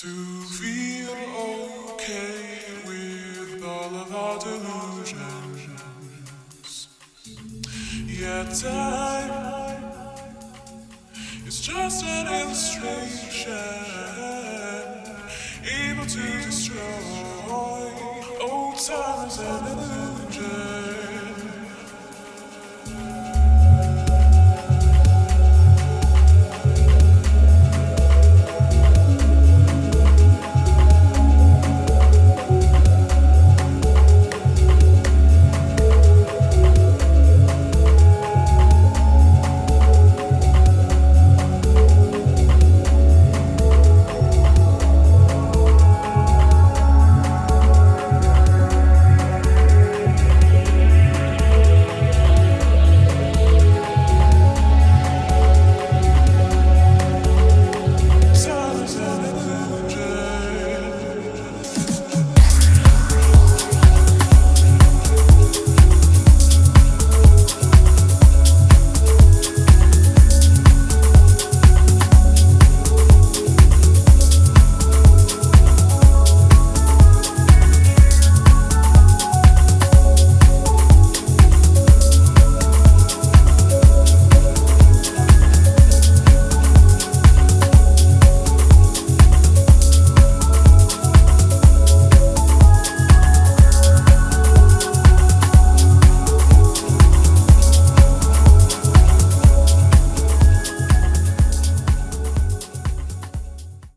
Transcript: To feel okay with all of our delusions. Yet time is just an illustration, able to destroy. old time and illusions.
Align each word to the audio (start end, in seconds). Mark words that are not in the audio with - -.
To 0.00 0.08
feel 0.42 1.16
okay 1.94 2.60
with 2.86 3.64
all 3.64 3.94
of 3.94 4.14
our 4.14 4.38
delusions. 4.38 5.68
Yet 8.04 8.54
time 8.56 9.32
is 11.46 11.60
just 11.62 12.04
an 12.04 12.26
illustration, 12.26 13.54
able 15.64 16.04
to 16.04 16.42
destroy. 16.44 16.76
old 18.42 18.78
time 18.78 19.30
and 19.30 19.66
illusions. 19.68 20.15